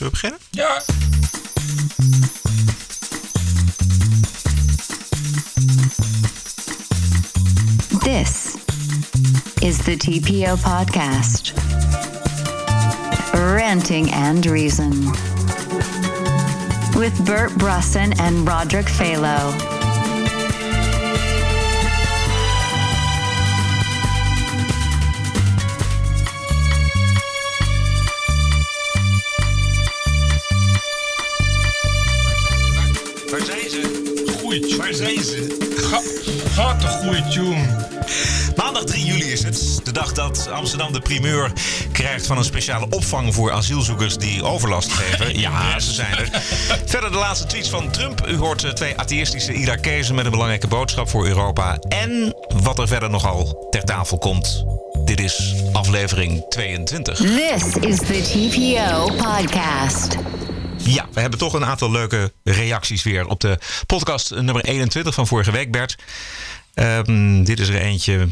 [0.00, 0.38] Zullen we beginnen?
[0.50, 0.82] Ja.
[8.02, 8.56] This
[9.60, 11.52] is the TPO podcast.
[13.34, 14.90] Ranting and Reason.
[16.96, 19.79] With Bert Brusson and Roderick Phalo.
[34.50, 35.56] Goeie Waar zijn ze?
[35.76, 36.00] Ga,
[36.56, 37.66] wat een goede tune.
[38.56, 39.80] Maandag 3 juli is het.
[39.84, 41.52] De dag dat Amsterdam de primeur
[41.92, 45.38] krijgt van een speciale opvang voor asielzoekers die overlast geven.
[45.40, 46.28] Ja, ze zijn er.
[46.84, 48.26] Verder de laatste tweets van Trump.
[48.28, 51.78] U hoort eh, twee atheïstische Irakezen met een belangrijke boodschap voor Europa.
[51.88, 54.64] En wat er verder nogal ter tafel komt.
[55.04, 57.16] Dit is aflevering 22.
[57.16, 60.16] This is the TPO podcast.
[60.82, 65.26] Ja, we hebben toch een aantal leuke reacties weer op de podcast nummer 21 van
[65.26, 65.96] vorige week, Bert.
[66.74, 68.28] Ehm, dit is er eentje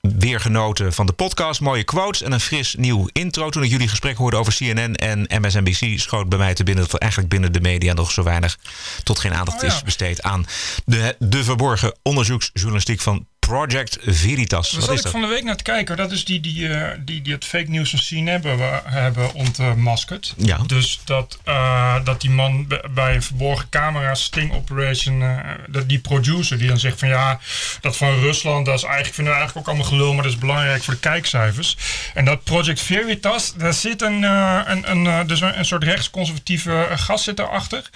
[0.00, 1.60] weer genoten van de podcast.
[1.60, 3.50] Mooie quotes en een fris nieuw intro.
[3.50, 5.98] Toen ik jullie gesprek hoorde over CNN en MSNBC...
[5.98, 7.92] schoot bij mij te binnen dat er eigenlijk binnen de media...
[7.92, 8.58] nog zo weinig
[9.02, 9.74] tot geen aandacht Oh ja.
[9.74, 10.46] is besteed aan
[10.84, 14.70] de, de verborgen onderzoeksjournalistiek van Project Veritas.
[14.70, 15.12] Daar Wat zat ik dat?
[15.12, 15.96] van de week naar te kijken.
[15.96, 19.34] Dat is die die, eh, die, die het fake nieuws van CNN hebben, we- hebben
[19.34, 20.34] ontmaskerd.
[20.36, 20.58] Ja.
[20.66, 25.98] Dus dat, eh, dat die man bij een verborgen camera sting operation, eh, dat die
[25.98, 27.40] producer die dan zegt van ja,
[27.80, 30.38] dat van Rusland, dat is eigenlijk, vinden we eigenlijk ook allemaal gelul, maar dat is
[30.38, 31.76] belangrijk voor de kijkcijfers.
[32.14, 37.24] En dat Project Veritas, daar zit een, een, een, dus een, een soort rechtsconservatieve gast
[37.24, 37.90] zit daarachter.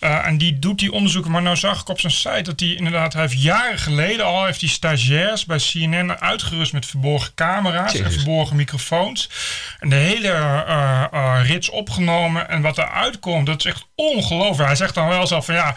[0.00, 1.30] Eh, en die doet die onderzoeken.
[1.30, 4.44] Maar nou zag ik op zijn site dat hij inderdaad, hij heeft jaren geleden al,
[4.44, 9.30] heeft hij stagiairs bij CNN uitgerust met verborgen camera's en verborgen microfoons.
[9.80, 12.48] En de hele eh, eh, rits opgenomen.
[12.48, 14.66] En wat eruit komt, dat is echt ongelooflijk.
[14.68, 15.74] Hij zegt dan wel zo van ja.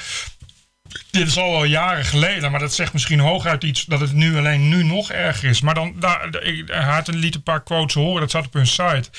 [1.11, 4.37] Dit is al wel jaren geleden, maar dat zegt misschien hooguit iets dat het nu
[4.37, 5.61] alleen nu nog erger is.
[5.61, 8.53] Maar dan, daar, ik- hij had een liet een paar quotes horen, dat zat op
[8.53, 9.09] hun site.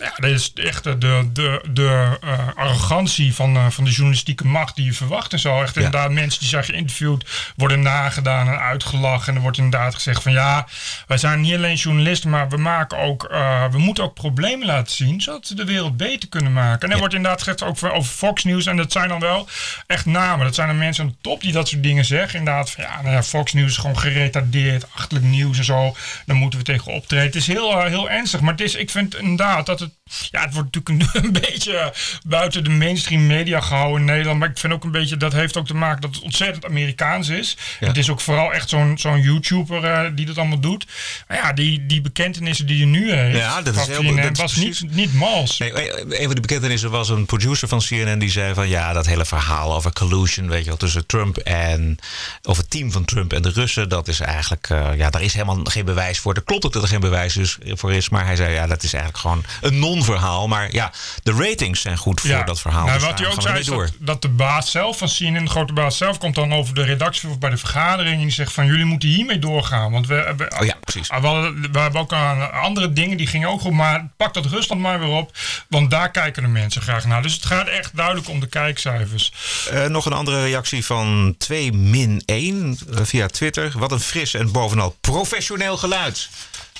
[0.00, 0.98] Ja, dat is echt de,
[1.32, 5.62] de, de, eh, arrogantie van, eh, van de journalistieke macht die je verwacht en zo.
[5.62, 9.28] Echt inderdaad, mensen die zijn geïnterviewd worden nagedaan en uitgelachen.
[9.28, 10.66] En er wordt inderdaad gezegd van ja,
[11.06, 14.96] wij zijn niet alleen journalisten, maar we maken ook, eh, we moeten ook problemen laten
[14.96, 16.88] zien, zodat we de wereld beter kunnen maken.
[16.88, 19.48] En er wordt inderdaad gezegd ook over Fox News, en dat zijn dan wel
[19.86, 20.44] echt namen.
[20.44, 22.38] Dat zijn dan mensen aan de top die dat soort dingen zeggen.
[22.38, 25.96] Inderdaad, van ja, nou ja, Fox News is gewoon geretardeerd, achterlijk nieuws en zo.
[26.26, 27.26] Daar moeten we tegen optreden.
[27.26, 29.89] Het is heel, heel ernstig, maar het is, ik vind inderdaad dat het,
[30.30, 31.92] ja, het wordt natuurlijk een, een beetje
[32.26, 34.38] buiten de mainstream media gehouden in Nederland.
[34.38, 37.28] Maar ik vind ook een beetje, dat heeft ook te maken dat het ontzettend Amerikaans
[37.28, 37.56] is.
[37.78, 40.86] Het is ook vooral echt zo'n zo'n YouTuber eh, die dat allemaal doet.
[41.28, 44.36] Maar ja, die, die bekentenissen die je nu heeft, Ja, dat is heel- CNN, dat
[44.36, 45.58] was precies- niet, niet mals.
[45.58, 45.72] Nee,
[46.20, 49.24] een van de bekentenissen was een producer van CNN die zei van ja, dat hele
[49.24, 51.98] verhaal over collusion, weet je wel, tussen Trump en
[52.42, 55.32] of het team van Trump en de Russen, dat is eigenlijk, eh, ja, daar is
[55.32, 56.34] helemaal geen bewijs voor.
[56.34, 58.82] Dat klopt ook dat er geen bewijs is, voor is, maar hij zei ja, dat
[58.82, 60.48] is eigenlijk gewoon een non-verhaal.
[60.48, 60.92] Maar ja,
[61.22, 62.86] de ratings zijn goed voor dat verhaal.
[62.86, 65.44] Nou, dus wat hij daarom ook zei is dat, dat de baas zelf van CNN,
[65.44, 68.14] de grote baas zelf, komt dan over de redactie of bij de vergadering.
[68.16, 69.92] En die zegt van jullie moeten hiermee doorgaan.
[69.92, 71.08] Want we hebben, Oh ja, precies.
[71.10, 73.72] Ah, we, hadden- we hebben ook aan andere dingen die gingen ook goed.
[73.72, 75.36] Maar pak dat Rusland maar weer op.
[75.68, 77.22] Want daar kijken de mensen graag naar.
[77.22, 79.32] Dus het gaat echt duidelijk om de kijkcijfers.
[79.70, 83.72] Eh, nog een andere reactie van 2 min 1 eh, via Twitter.
[83.76, 86.28] Wat een fris en bovenal professioneel geluid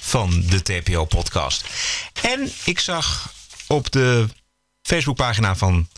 [0.01, 1.65] van de TPO-podcast.
[2.23, 3.33] En ik zag
[3.67, 4.29] op de
[4.83, 5.89] Facebookpagina van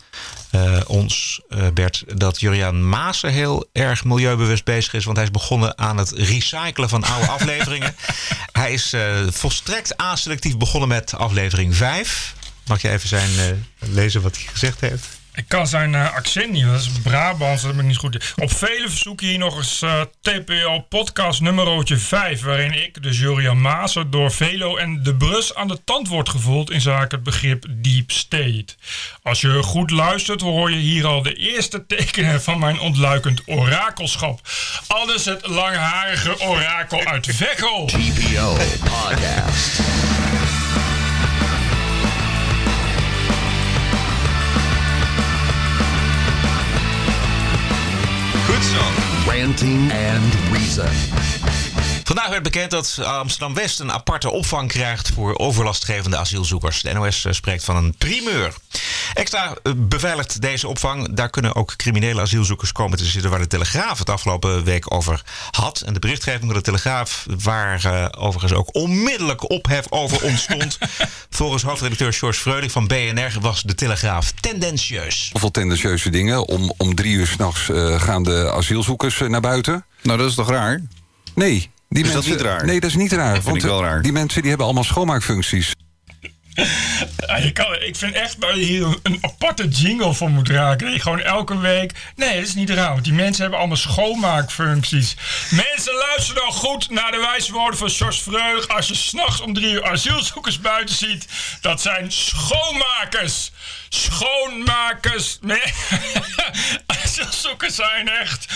[0.51, 5.05] eh, ons, eh, Bert, dat Juriaan Maassen heel erg milieubewust bezig is.
[5.05, 7.97] Want hij is begonnen aan het recyclen van oude afleveringen.
[8.53, 12.35] Hij is eh, volstrekt aselectief begonnen met aflevering 5.
[12.67, 15.07] Mag je even zijn lezen wat hij gezegd heeft?
[15.35, 18.35] Ik kan zijn eh, accent niet, dat is Brabants, dat heb ik niet goed.
[18.37, 23.61] Op vele verzoeken hier nog eens eh, TPO podcast nummerotje 5, waarin ik, dus Jurian
[23.61, 27.67] Maassen, door Velo en de Brus aan de tand wordt gevoeld in zaken het begrip
[27.71, 28.67] deep state.
[29.23, 34.41] Als je goed luistert, hoor je hier al de eerste tekenen van mijn ontluikend orakelschap.
[34.87, 37.87] Alles het langharige orakel uit Veghel.
[37.87, 40.02] TPO Podcast.
[49.27, 50.89] Ranting and Reason.
[52.05, 56.83] Vandaag werd bekend dat Amsterdam-West een aparte opvang krijgt voor overlastgevende asielzoekers.
[56.83, 58.55] De NOS spreekt van een primeur.
[59.15, 61.15] Extra eh, beveiligd deze opvang.
[61.15, 63.31] Daar kunnen ook criminele asielzoekers komen te zitten...
[63.31, 65.81] waar de Telegraaf het afgelopen week over had.
[65.81, 67.27] En de berichtgeving van de Telegraaf...
[67.43, 70.79] waar eh, overigens ook onmiddellijk ophef over ontstond.
[71.31, 73.33] Volgens hoofdredacteur George Freulich van BNR...
[73.41, 75.29] was de Telegraaf tendentieus.
[75.33, 76.49] Heel veel tendentieuze dingen.
[76.49, 79.85] Om, om drie uur s'nachts uh, gaan de asielzoekers uh, naar buiten.
[80.03, 80.83] Nou, dat is toch raar?
[81.35, 81.71] Nee.
[81.89, 82.65] Die is mensen, dat niet raar?
[82.65, 83.35] Nee, dat is niet raar.
[83.35, 84.03] Dat vind ik wel raar.
[84.03, 85.75] Die mensen die hebben allemaal schoonmaakfuncties.
[86.55, 91.01] Je ik vind echt dat je hier een aparte jingle voor moet raken.
[91.01, 91.93] Gewoon elke week.
[92.17, 92.93] Nee, dat is niet raar.
[92.93, 95.17] Want die mensen hebben allemaal schoonmaakfuncties.
[95.51, 98.69] Mensen, luister dan goed naar de wijze woorden van George Freudig.
[98.69, 101.27] Als je s'nachts om drie uur asielzoekers buiten ziet.
[101.61, 103.51] Dat zijn schoonmakers.
[103.89, 105.39] Schoonmakers.
[105.41, 105.63] Nee.
[107.27, 108.47] asielzoekers zijn echt.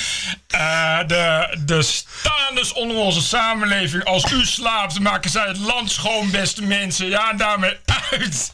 [0.54, 4.04] Uh, de, de staanders onder onze samenleving.
[4.04, 7.06] Als u slaapt, maken zij het land schoon, beste mensen.
[7.08, 7.76] Ja, en daarmee
[8.10, 8.50] uit.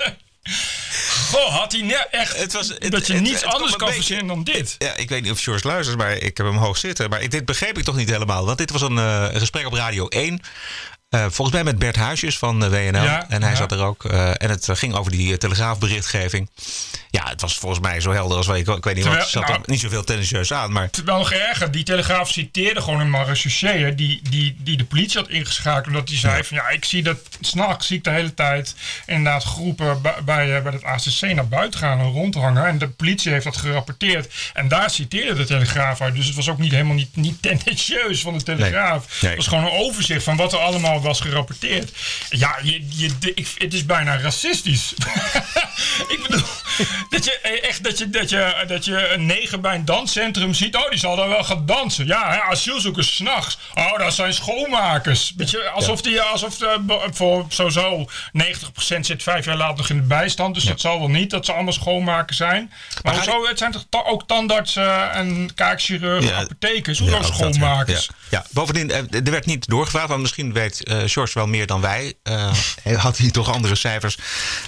[1.30, 4.26] Goh, had hij net echt Het was- het- dat je het- niets anders kan verzinnen
[4.26, 4.74] dan dit.
[4.78, 7.10] Ja, ik weet niet of George luistert, maar ik heb hem hoog zitten.
[7.10, 8.44] Maar dit begreep ik toch niet helemaal.
[8.46, 10.40] Want dit was een, eh, een gesprek op Radio 1.
[11.12, 13.02] Eh, volgens mij met Bert Huisjes van eh, WNL.
[13.02, 13.56] Ja, en hij ja.
[13.56, 14.04] zat er ook.
[14.04, 16.50] eh, en het ging over die telegraafberichtgeving.
[17.10, 18.58] Ja, het was volgens mij zo helder als wij.
[18.58, 19.12] Ik, ik weet niet wat.
[19.12, 20.72] Terwijl- Er zat nou- er niet zoveel tendentieus aan.
[20.72, 25.20] Maar Terwijl nog erger, die Telegraaf citeerde gewoon een marechaussee die, die, die de politie
[25.20, 25.86] had ingeschakeld.
[25.86, 28.74] Omdat hij zei van ja, ik zie dat s'nachts zie ik de hele tijd
[29.06, 32.66] inderdaad groepen bij, bij, bij het ACC naar buiten gaan en rondhangen.
[32.66, 34.34] En de politie heeft dat gerapporteerd.
[34.54, 36.14] En daar citeerde de Telegraaf uit.
[36.14, 39.06] Dus het was ook niet helemaal niet, niet tendentieus van de Telegraaf.
[39.20, 39.30] Nee.
[39.30, 41.90] Het was gewoon een overzicht van wat er allemaal was gerapporteerd.
[42.28, 44.94] Ja, je, je, ik, het is bijna racistisch.
[46.14, 46.46] ik bedoel,
[47.10, 50.54] dat je eh, echt dat je, dat, je, dat je een neger bij een danscentrum
[50.54, 50.76] ziet.
[50.76, 52.06] Oh, die zal daar wel gaan dansen.
[52.06, 53.58] Ja, hè, asielzoekers s'nachts.
[53.74, 55.32] Oh, dat zijn schoonmakers.
[55.36, 58.08] Weet je, alsof die, alsof de, be- voor sowieso
[58.38, 60.54] 90% zit vijf jaar later nog in de bijstand.
[60.54, 62.72] Dus dat zal wel niet dat ze allemaal schoonmakers zijn.
[63.02, 66.36] Maar, zo, het zijn toch ta- ook tandartsen en kaakchirurgen, Ja.
[66.36, 66.98] apothekers.
[66.98, 67.22] Hoezo ja.
[67.22, 68.08] schoonmakers?
[68.30, 68.38] Ja.
[68.38, 68.44] Ja.
[68.50, 72.14] Bovendien, eh, er werd niet doorgevraagd, want misschien weet eh George wel meer dan wij.
[72.22, 72.52] Eh,
[72.96, 74.16] had hij toch andere cijfers.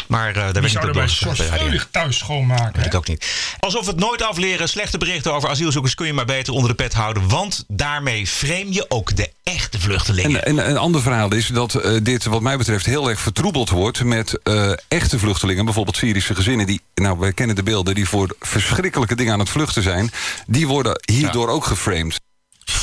[0.06, 1.88] Maar eh daar werd niet op doorgevraagd.
[1.94, 2.72] Thuis schoonmaken.
[2.72, 2.86] Weet hè?
[2.86, 3.54] ik ook niet.
[3.60, 4.68] Alsof we het nooit afleren.
[4.68, 7.28] Slechte berichten over asielzoekers kun je maar beter onder de pet houden.
[7.28, 10.44] Want daarmee frame je ook de echte vluchtelingen.
[10.44, 13.70] En, en een ander verhaal is dat eh, dit, wat mij betreft, heel erg vertroebeld
[13.70, 15.64] wordt met eh, echte vluchtelingen.
[15.64, 19.48] Bijvoorbeeld Syrische gezinnen die, nou, wij kennen de beelden, die voor verschrikkelijke dingen aan het
[19.48, 20.10] vluchten zijn.
[20.46, 22.20] Die worden hierdoor ook geframed.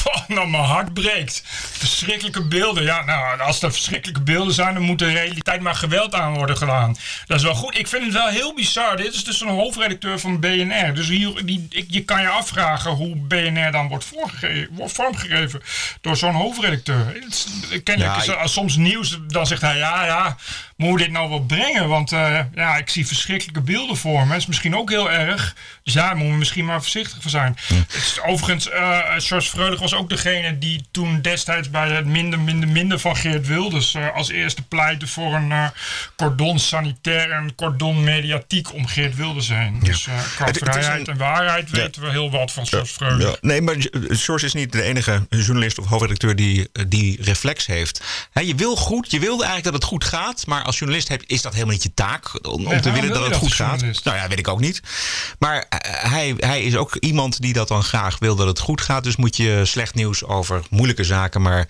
[0.11, 1.43] Oh, nou, mijn hart breekt.
[1.71, 2.83] Verschrikkelijke beelden.
[2.83, 6.57] Ja, nou, als er verschrikkelijke beelden zijn, dan moet er realiteit maar geweld aan worden
[6.57, 6.95] gedaan.
[7.25, 7.77] Dat is wel goed.
[7.77, 8.97] Ik vind het wel heel bizar.
[8.97, 10.93] Dit is dus een hoofdredacteur van BNR.
[10.93, 14.05] Dus hier, die, ik, je kan je afvragen hoe BNR dan wordt,
[14.85, 15.61] vormgegeven
[16.01, 17.23] door zo'n hoofdredacteur.
[17.29, 17.45] Is-
[17.83, 20.37] Kennelijk Ja, is er soms nieuws, dan zegt hij ja, ja,
[20.75, 21.87] moet dit nou wel brengen?
[21.87, 24.27] Want eh, ja, ik zie verschrikkelijke beelden voor me.
[24.27, 25.55] Dat is misschien ook heel erg.
[25.83, 27.57] Dus ja, daar moeten we misschien maar voorzichtig voor zijn.
[27.73, 32.39] Het is, overigens, eh George Freulich was ook degene die toen destijds bij het minder,
[32.39, 35.67] minder, minder van Geert Wilders eh, als eerste pleitte voor een eh,
[36.15, 39.79] cordon sanitair en cordon mediatiek om Geert Wilders heen.
[39.83, 43.15] Dus eh, qua Het- vrijheid een- en waarheid weten we heel wat van George.
[43.19, 43.35] Ja.
[43.41, 43.75] Nee, maar
[44.09, 48.01] George is niet de enige journalist of hoofdredacteur die die reflex heeft.
[48.33, 50.47] Je wil goed, je wil eigenlijk dat het goed gaat.
[50.47, 52.47] Maar als journalist heb, is dat helemaal niet je taak.
[52.47, 53.81] Om, te willen wil dat het dat goed gaat.
[54.03, 54.81] Nou ja, weet ik ook niet.
[55.39, 59.03] Maar hij, hij is ook iemand die dat dan graag wil dat het goed gaat.
[59.03, 61.67] Dus moet je slecht nieuws over moeilijke zaken maar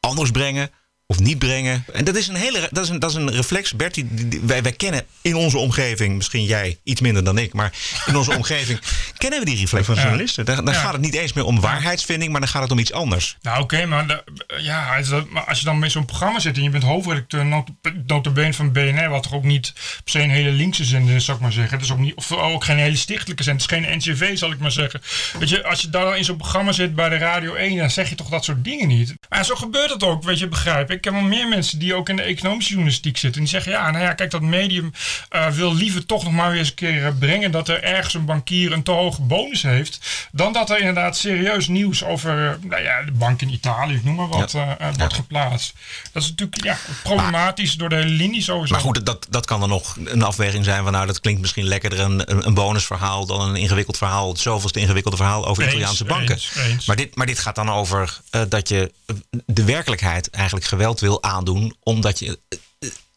[0.00, 0.70] anders brengen.
[1.08, 1.84] Of niet brengen.
[1.92, 3.72] En dat is een hele dat is een, dat is een reflex.
[3.72, 7.38] Bert, die, die- die- wij, wij kennen in onze omgeving, misschien jij iets minder dan
[7.38, 7.72] ik, maar
[8.06, 8.78] in onze omgeving
[9.18, 10.44] kennen we die reflex van journalisten.
[10.44, 10.80] Dan, dan Ja.
[10.80, 13.36] gaat het niet eens meer om waarheidsvinding, maar dan gaat het om iets anders.
[13.42, 14.24] Nou oké, maar, de-
[14.58, 17.64] ja, maar als je dan met zo'n programma zit en je bent hoofdredacteur
[18.06, 21.36] notabene van BNR, wat toch ook niet per se een hele linkse zender is, zou
[21.36, 21.74] ik maar zeggen.
[21.76, 24.52] Het is ook, niet, of ook geen hele stichtelijke zender, het is geen NCV, zal
[24.52, 25.02] ik maar zeggen.
[25.38, 28.08] Weet je, als je daar in zo'n programma zit bij de Radio 1, dan zeg
[28.08, 29.14] je toch dat soort dingen niet.
[29.28, 30.95] Maar zo gebeurt het ook, weet je, begrijp ik.
[30.96, 33.40] Ik heb wel meer mensen die ook in de economische journalistiek zitten.
[33.40, 34.92] Die zeggen, ja, nou ja, kijk, dat medium
[35.28, 38.14] eh, wil liever toch nog maar weer eens een keer eh, brengen dat er ergens
[38.14, 42.68] een bankier een te hoge bonus heeft, dan dat er inderdaad serieus nieuws over eh,
[42.68, 44.76] nou ja, de bank in Italië, ik noem maar wat, Ja.
[44.98, 45.74] wordt geplaatst.
[46.12, 48.72] Dat is natuurlijk ja, problematisch door de hele linie sowieso.
[48.72, 51.64] Maar goed, dat, dat kan dan nog een afweging zijn van nou, dat klinkt misschien
[51.64, 54.28] lekkerder een, een, bonusverhaal dan een ingewikkeld verhaal.
[54.28, 56.34] Het zoveelste ingewikkelde verhaal over Eens, Italiaanse banken.
[56.34, 56.86] eens, eens.
[56.86, 58.92] Maar, dit, maar dit gaat dan over dat je
[59.46, 62.38] de werkelijkheid eigenlijk geweld wil aandoen, omdat je,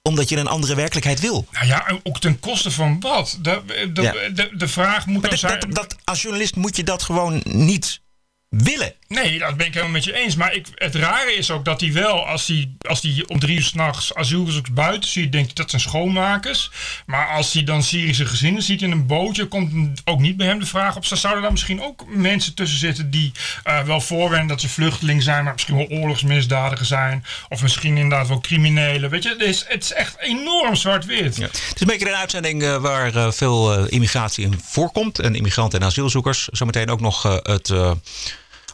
[0.02, 1.48] omdat je een andere werkelijkheid wil.
[1.52, 3.38] Nou ja, ook ten koste van wat?
[3.42, 3.62] De,
[3.94, 4.12] de, Ja.
[4.12, 5.60] de, de vraag moet Maar dan zijn...
[5.60, 8.02] dat, dat, als journalist moet je dat gewoon niet
[8.50, 8.94] willen.
[9.10, 10.36] Nee, dat ben ik helemaal met je eens.
[10.36, 13.58] Maar ik, het rare is ook dat hij wel, als hij, als hij om drie
[13.58, 16.72] uur s'nachts asielzoekers buiten ziet, denkt hij dat zijn schoonmakers.
[17.06, 20.60] Maar als hij dan Syrische gezinnen ziet in een bootje, komt ook niet bij hem
[20.60, 21.06] de vraag op.
[21.06, 23.32] Zouden daar misschien ook mensen tussen zitten die
[23.64, 27.26] eh, wel voorwenden dat ze vluchteling zijn, maar misschien wel oorlogsmisdadiger zijn.
[27.50, 29.10] Of misschien inderdaad wel criminelen.
[29.10, 31.38] Weet je, het is, het is echt enorm zwart-wit.
[31.38, 35.20] Het is een beetje een uitzending eh, waar eh, veel immigratie in voorkomt.
[35.20, 36.48] En immigranten en asielzoekers.
[36.52, 37.72] Zometeen ook nog het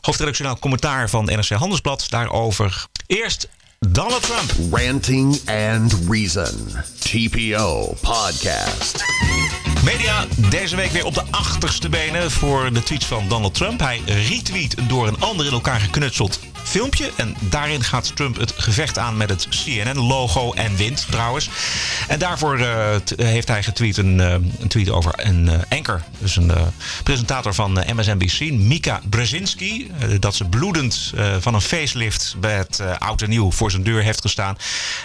[0.06, 2.86] hoofdredactioneel commentaar van NRC Handelsblad daarover.
[3.08, 3.48] Eerst
[3.80, 4.52] Donald Trump.
[4.72, 6.72] Ranting and Reason.
[7.00, 9.04] TPO Podcast.
[9.86, 13.80] Media deze week weer op de achterste benen voor de tweets van Donald Trump.
[13.80, 17.12] Hij retweet door een ander in elkaar geknutseld filmpje.
[17.16, 21.50] En daarin gaat Trump het gevecht aan met het CNN-logo en wint trouwens.
[22.08, 26.02] En daarvoor eh, heeft hij getweet een, eh, een tweet over een eh, anchor.
[26.20, 26.62] Dus een eh,
[27.04, 29.92] presentator van eh, MSNBC, Mika Brzezinski.
[30.00, 33.72] eh, dat ze bloedend eh, van een facelift bij het eh, oud en nieuw voor
[33.72, 34.58] zijn deur heeft gestaan.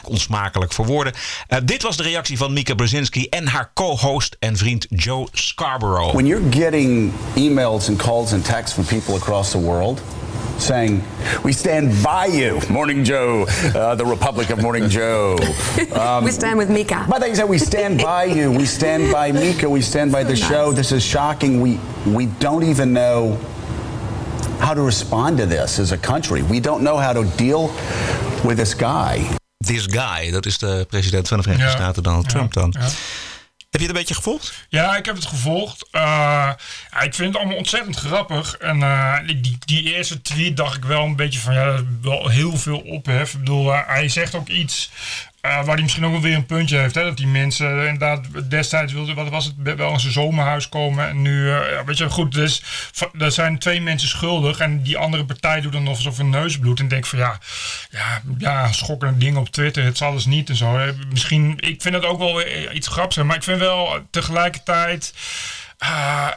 [0.03, 1.13] Onsmakelijk voor woorden.
[1.47, 6.13] Eh, dit was de reactie van Mika Brzezinski en haar co-host en vriend Joe Scarborough.
[6.15, 10.01] When you're getting emails and calls and texts from people across the world
[10.59, 11.03] saying,
[11.43, 15.37] We stand by you, Morning Joe, uh, the Republic of Morning Joe.
[15.93, 17.05] Um, we stand with Mika.
[17.09, 20.37] but they say, We stand by you, we stand by Mika, we stand by the
[20.37, 20.73] show.
[20.73, 21.61] This is shocking.
[21.61, 23.39] We, we don't even know
[24.61, 26.43] how to respond to this as a country.
[26.43, 27.69] We don't know how to deal
[28.45, 29.37] with this guy.
[29.67, 31.77] This guy, dat is de president van de Verenigde Ja.
[31.77, 32.75] Staten, Donald Trump dan.
[32.79, 32.89] Ja.
[33.71, 34.67] Heb je het een beetje gevolgd?
[34.69, 35.89] Ja, ik heb het gevolgd.
[35.91, 36.51] Eh,
[37.03, 38.57] ik vind het allemaal ontzettend grappig.
[38.57, 42.57] En eh, die, die eerste tweet dacht ik wel een beetje van ja, wel heel
[42.57, 43.33] veel ophef.
[43.33, 44.91] Ik bedoel, eh, hij zegt ook iets
[45.41, 46.95] eh, waar hij misschien ook wel weer een puntje heeft.
[46.95, 47.05] Hè?
[47.05, 51.09] Dat die mensen inderdaad destijds wilden, wat was het, wel in zijn zomerhuis komen.
[51.09, 52.63] En nu, eh, weet je, goed, dus,
[53.19, 54.59] er zijn twee mensen schuldig.
[54.59, 56.81] En die andere partij doet dan alsof een neus bloedt.
[56.81, 57.39] En denkt van ja,
[57.91, 59.85] ja, ja, schokkende dingen op Twitter.
[59.85, 60.93] Het zal dus niet en zo.
[61.13, 62.43] Misschien, ik vind het ook wel
[62.73, 63.23] iets grappigs.
[63.23, 65.15] Maar ik vind wel eh, tegelijkertijd.
[65.79, 66.29] ah,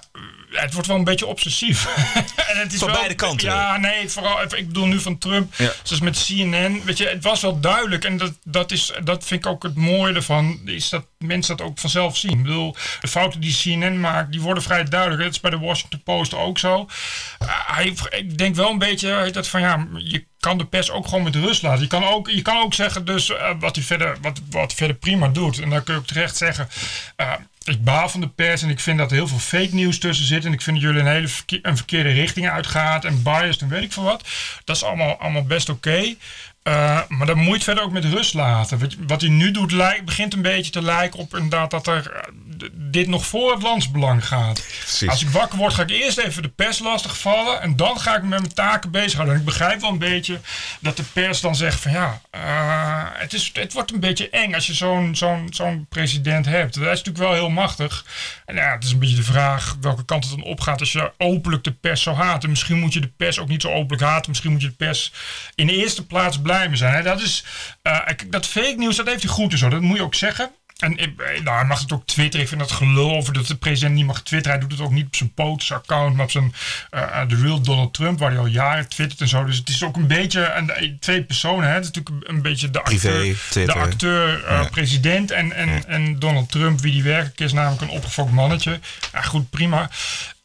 [0.54, 1.88] het wordt wel een beetje obsessief.
[2.50, 3.48] en het is Van wel, beide kanten.
[3.48, 5.54] Ja, nee, vooral, ik bedoel nu van Trump.
[5.56, 5.72] Ja.
[5.84, 6.82] Zoals met CNN.
[6.84, 8.06] Weet je, het was wel duidelijk.
[8.06, 10.62] En dat, dat, is, dat vind ik ook het mooie ervan.
[10.66, 12.32] Is dat mensen dat ook vanzelf zien.
[12.32, 15.22] Ik bedoel, de fouten die CNN maakt, die worden vrij duidelijk.
[15.24, 16.90] Dat is bij de Washington Post ook zo.
[17.38, 21.08] Ah, hij, ik denk wel een beetje dat van ja, je kan de pers ook
[21.08, 21.82] gewoon met rust laten.
[21.82, 24.96] Je kan ook, je kan ook zeggen dus eh, wat hij verder, wat, wat verder
[24.96, 25.60] prima doet.
[25.60, 26.70] En dan kun je ook terecht zeggen.
[27.16, 27.32] eh,
[27.64, 30.26] ik baal van de pers en ik vind dat er heel veel fake nieuws tussen
[30.26, 30.46] zit.
[30.46, 31.30] En ik vind dat jullie een hele
[31.62, 33.06] een verkeerde richting uitgaat.
[33.06, 34.28] En biased en weet ik veel wat.
[34.64, 36.16] Dat is allemaal, allemaal best oké.
[36.64, 38.80] Eh, maar dan moet je het verder ook met rust laten.
[38.80, 42.12] Wat, wat hij nu doet lijkt, begint een beetje te lijken op inderdaad dat er
[42.12, 42.34] eh,
[42.74, 44.64] dit nog voor het landsbelang gaat.
[44.80, 45.10] Precies.
[45.10, 47.62] Als ik wakker word, ga ik eerst even de pers lastigvallen.
[47.62, 49.34] En dan ga ik me met mijn taken bezighouden.
[49.34, 50.40] En ik begrijp wel een beetje
[50.80, 52.42] dat de pers dan zegt van ja, eh,
[53.14, 56.74] het, is, het wordt een beetje eng als je zo'n zo'n zo'n president hebt.
[56.74, 58.06] Dat is natuurlijk wel heel machtig.
[58.46, 61.12] En ja, het is een beetje de vraag welke kant het dan opgaat als je
[61.18, 62.50] openlijk de pers zou haten.
[62.50, 64.30] Misschien moet je de pers ook niet zo openlijk haten.
[64.30, 65.12] Misschien moet je de pers
[65.56, 66.94] in de eerste plaats blijven zijn.
[66.94, 67.02] Hè.
[67.04, 67.44] Dat is,
[67.82, 69.70] eh, kijk, dat fake nieuws, dat heeft hij goed en zo.
[69.70, 70.52] Dat moet je ook zeggen.
[70.78, 71.08] En eh,
[71.44, 72.42] nou, hij mag het ook twitteren.
[72.42, 74.58] Ik vind dat gelul over dat de president niet mag twitteren.
[74.60, 76.54] Hij doet het ook niet op zijn POTUS-account, maar op zijn
[76.90, 79.46] eh, de real Donald Trump, waar hij al jaren twittert en zo.
[79.46, 81.68] Dus het is ook een beetje een, twee personen.
[81.68, 81.74] Hè.
[81.74, 84.64] Het is natuurlijk een beetje de Privé, acteur, de acteur Ja.
[84.72, 88.80] president en, en, en Donald Trump, wie die werkelijk is, namelijk een opgefokt mannetje.
[89.14, 89.90] Ja, goed, prima.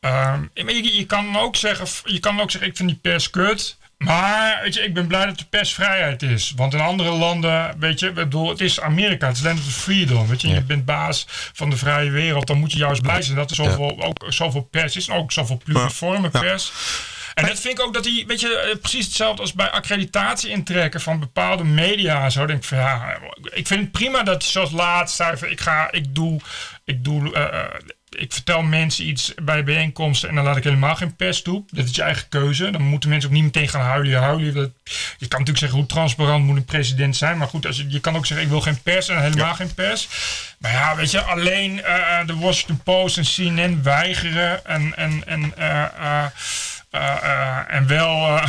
[0.00, 3.76] Maar je, je kan ook zeggen, je kan ook zeggen, ik vind die pers kut.
[3.98, 6.52] Maar weet je, ik ben blij dat er persvrijheid is.
[6.56, 9.64] Want in andere landen, weet je, ik bedoel, het is Amerika, het is land of
[9.64, 10.26] freedom.
[10.26, 12.46] Weet je, je bent baas van de vrije wereld.
[12.46, 15.08] Dan moet je juist blij zijn dat er zoveel, ook zoveel pers is.
[15.08, 16.72] En ook zoveel pluriforme pers.
[17.34, 20.50] En dat vind ik ook dat hij, weet je, eh, precies hetzelfde als bij accreditatie
[20.50, 22.24] intrekken van bepaalde media.
[22.24, 25.48] en Zo denk ik van ja, ik vind het prima dat zoals laatst zei van
[25.48, 26.40] ik ga, ik doe,
[26.84, 27.64] ik doe, eh, eh,
[28.10, 31.64] ik vertel mensen iets bij bijeenkomsten en dan laat ik helemaal geen pers toe.
[31.70, 32.70] Dat is je eigen keuze.
[32.70, 34.20] Dan moeten mensen ook niet meteen gaan huilen.
[34.20, 34.54] huilen.
[34.54, 34.70] Dat,
[35.18, 37.38] je kan natuurlijk zeggen hoe transparant moet een president zijn.
[37.38, 39.74] Maar goed, als je, je kan ook zeggen ik wil geen pers en helemaal geen
[39.74, 40.08] pers.
[40.58, 45.56] Maar ja, weet je, alleen eh, de Washington Post en CNN weigeren en, en, en
[45.56, 46.30] eh, eh, eh, eh,
[47.68, 48.42] en wel eh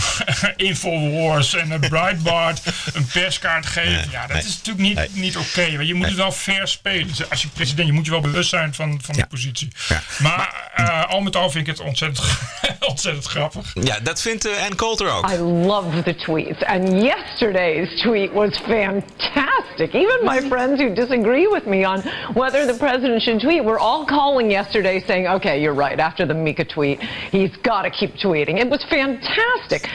[0.69, 2.61] Infowars en uh, Breitbart
[2.93, 4.11] een perskaart geven.
[4.11, 4.45] ja, dat nee.
[4.45, 5.09] is natuurlijk niet, Nee.
[5.13, 5.75] niet oké.
[5.75, 7.07] want je moet het wel fair spelen.
[7.07, 9.21] Dus als je president, je moet je wel bewust zijn van, van Ja.
[9.21, 9.67] de positie.
[9.87, 10.01] Ja.
[10.19, 12.27] Maar eh, al met al vind ik het ontzettend,
[12.89, 13.71] ontzettend grappig.
[13.73, 15.29] Ja, dat vindt uh, Ann Coulter ook.
[15.31, 16.63] I love the tweets.
[16.65, 19.93] And yesterday's tweet was fantastic.
[19.93, 22.01] Even my friends who disagree with me on
[22.33, 25.99] whether the president should tweet were all calling yesterday saying, okay, you're right.
[25.99, 26.99] After the Mika tweet,
[27.31, 28.28] he's got to keep tweeting.
[28.29, 28.59] Tweeting.
[28.59, 29.89] It was fantastic.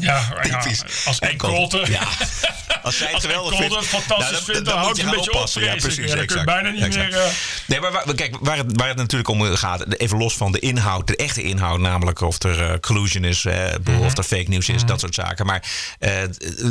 [0.00, 0.64] Ja, ja
[1.06, 1.90] als En Colter.
[1.90, 2.02] Ja.
[2.82, 3.86] Als zij het geweldig vindt.
[3.86, 5.62] fantastisch nou, vindt, dan houdt moet hij een beetje op, oppassen.
[5.62, 6.10] Ja, precies.
[6.10, 6.44] Ja, je exact.
[6.44, 7.10] bijna niet Exact.
[7.10, 7.30] meer, eh,
[7.66, 10.58] Nee, maar waar, kijk, waar het, waar het natuurlijk om gaat, even los van de
[10.58, 14.04] inhoud, de echte inhoud, namelijk of er eh, collusion is, eh, bedoel, Mhm.
[14.04, 15.46] of er fake news is, dat soort zaken.
[15.46, 15.62] Maar
[15.98, 16.10] eh,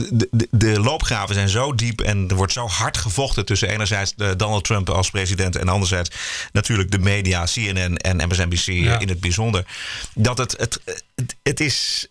[0.10, 4.14] de, de, de loopgraven zijn zo diep en er wordt zo hard gevochten tussen enerzijds
[4.16, 6.10] Donald Trump als president en anderzijds
[6.52, 9.00] natuurlijk de media, CNN en MSNBC Ja.
[9.00, 9.66] in het bijzonder,
[10.14, 10.80] dat het, het,
[11.16, 12.08] het, het is.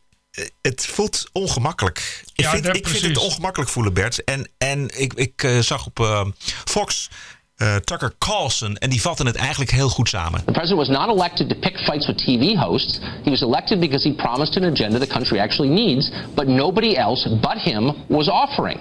[0.60, 2.24] Het voelt ongemakkelijk.
[2.34, 4.24] Ik, Ja, vind, ik vind het ongemakkelijk voelen, Bert.
[4.24, 6.26] En, en ik, ik eh, zag op eh,
[6.64, 7.10] Fox
[7.56, 10.44] eh, Tucker Carlson en die vatten het eigenlijk heel goed samen.
[10.44, 13.00] The president was not elected to pick fights with TV hosts.
[13.24, 17.28] He was elected because he promised an agenda the country actually needs, but nobody else
[17.40, 18.78] but him was offering.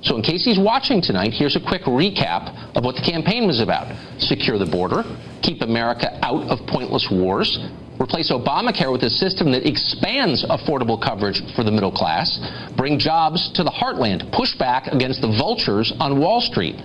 [0.00, 3.60] So, in case he's watching tonight, here's a quick recap of what the campaign was
[3.60, 3.86] about
[4.18, 5.04] secure the border,
[5.42, 7.58] keep America out of pointless wars,
[8.00, 12.40] replace Obamacare with a system that expands affordable coverage for the middle class,
[12.76, 16.76] bring jobs to the heartland, push back against the vultures on Wall Street.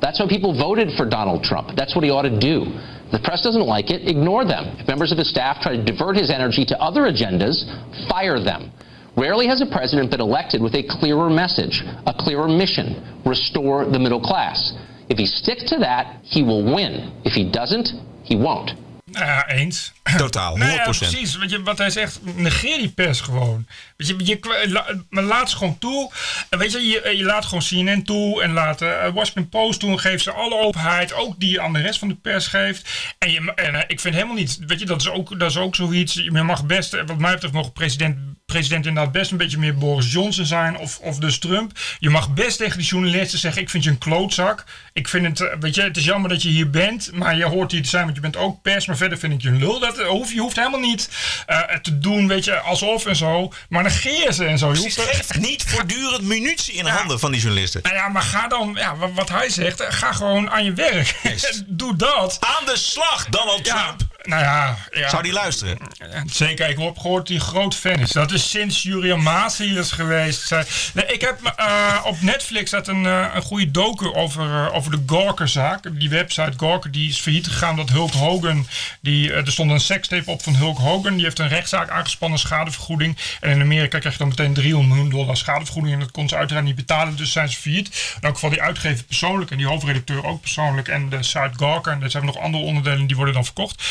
[0.00, 1.76] That's why people voted for Donald Trump.
[1.76, 2.64] That's what he ought to do.
[3.12, 4.74] The press doesn't like it, ignore them.
[4.78, 7.68] If members of his staff try to divert his energy to other agendas,
[8.08, 8.72] fire them.
[9.16, 13.98] Rarely has a president been elected with a clearer message, a clearer mission restore the
[13.98, 14.72] middle class.
[15.10, 17.12] If he sticks to that, he will win.
[17.22, 17.92] If he doesn't,
[18.24, 18.72] he won't.
[19.12, 19.92] Nou ja, eens.
[20.16, 20.58] Totaal, 100%.
[20.58, 21.36] Nou ja, precies.
[21.36, 23.66] Weet je, wat hij zegt, negeer die pers gewoon.
[23.96, 26.10] Weet je, je la- laat ze gewoon toe.
[26.50, 29.90] En weet je, je, je laat gewoon CNN toe en laat eh, Washington Post toe.
[29.90, 32.88] En geef ze alle openheid, ook die je aan de rest van de pers geeft.
[33.18, 35.56] En, je, en eh, ik vind helemaal niet, weet je, dat is ook, dat is
[35.56, 36.14] ook zoiets.
[36.14, 39.74] Je mag best, eh, wat mij betreft, mag president, president inderdaad best een beetje meer
[39.74, 41.78] Boris Johnson zijn of, of dus Trump.
[41.98, 44.64] Je mag best tegen die journalisten zeggen, ik vind je een klootzak.
[44.92, 47.44] Ik vind het, eh, weet je, het is jammer dat je hier bent, maar je
[47.44, 48.86] hoort hier te zijn, want je bent ook pers.
[48.86, 49.80] Maar verder vind ik je een lul.
[49.80, 51.08] Dat hoef, je hoeft helemaal niet
[51.46, 53.52] eh, te doen, weet je, alsof en zo.
[53.68, 54.72] Maar negeer ze en zo.
[54.72, 57.80] Je hoeft niet voortdurend munitie in de handen van die journalisten.
[57.82, 61.14] nou ja, maar ga dan, ja, wat, hij zegt, eh, ga gewoon aan je werk.
[61.22, 61.62] Yes.
[61.66, 62.36] Doe dat.
[62.40, 64.00] Aan de slag, Donald Ja, Trump.
[64.22, 65.08] nou ja, ja.
[65.08, 65.78] Zou die luisteren?
[66.26, 68.10] Zeker, ik heb gehoord een groot fan is.
[68.10, 70.50] Dat is sinds Julian Maas hier is geweest.
[70.94, 74.90] Nee, ik heb eh, op Netflix staat een, eh, een goede docu over, eh, over
[74.90, 75.98] de Gawker-zaak.
[75.98, 78.66] Die website Gawker die is failliet gegaan omdat Hulk Hogan...
[79.00, 81.14] Die, er stond een sekstape op van Hulk Hogan.
[81.14, 83.16] Die heeft een rechtszaak aangespannen, schadevergoeding.
[83.40, 85.94] En in Amerika krijg je dan meteen 300 miljoen dollar schadevergoeding.
[85.94, 87.86] En dat kon ze uiteraard niet betalen, dus zijn ze failliet.
[88.16, 90.88] In elk geval die uitgever persoonlijk en die hoofdredacteur ook persoonlijk.
[90.88, 91.92] En de site Gawker.
[91.92, 93.82] En er zijn nog andere onderdelen die worden dan verkocht.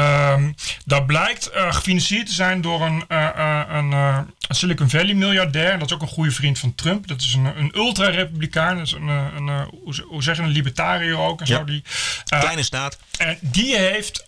[0.00, 0.52] Ehm
[0.84, 3.94] dat blijkt eh, gefinancierd te zijn door een, eh, eh, een,
[4.48, 5.78] Silicon Valley miljardair.
[5.78, 7.06] Dat is ook een goede vriend van Trump.
[7.06, 8.76] Dat is een, een ultra-republikein.
[8.76, 9.48] Dat is een, een,
[9.82, 11.40] hoe ze- hoe zeg je, een libertariër ook.
[11.40, 11.56] En Ja.
[11.56, 11.82] zo, die,
[12.24, 12.98] Kleine staat.
[13.18, 14.24] en die heeft,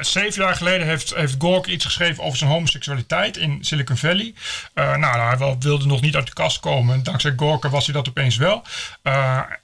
[0.00, 4.34] zeven jaar geleden, heeft, heeft Gork iets geschreven over zijn homoseksualiteit in Silicon Valley.
[4.74, 6.94] Eh, nou, hij wilde nog niet uit de kast komen.
[6.94, 8.62] En dankzij Gorker was hij dat opeens wel.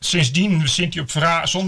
[0.01, 1.11] Sindsdien zint hij op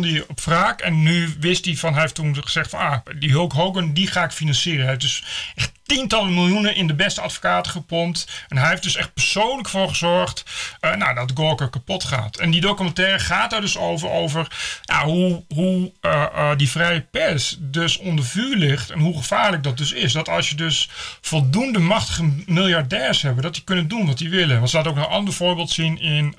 [0.05, 0.81] hij op wraak.
[0.81, 4.07] En nu wist hij van, hij heeft toen gezegd van, ah, die Hulk Hogan, die
[4.07, 4.87] ga ik financieren.
[4.87, 8.45] Heeft dus echt tientallen miljoenen in de beste advocaten gepompt.
[8.49, 10.45] En hij heeft dus echt persoonlijk voor gezorgd
[10.81, 12.37] eh, nou, dat Gorker kapot gaat.
[12.37, 14.47] En die documentaire gaat daar dus over, over
[14.83, 18.91] ja, hoe, hoe eh, eh, die vrije pers dus onder vuur ligt.
[18.91, 20.13] En hoe gevaarlijk dat dus is.
[20.13, 20.89] Dat als je dus
[21.21, 24.63] voldoende machtige miljardairs hebt, dat die kunnen doen wat die willen.
[24.63, 26.35] We laten ook een ander voorbeeld zien in